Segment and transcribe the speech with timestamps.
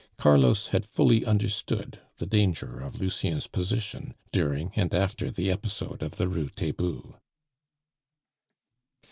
[0.17, 6.15] Carlos had fully understood the danger of Lucien's position during and after the episode of
[6.17, 7.19] the Rue Taitbout.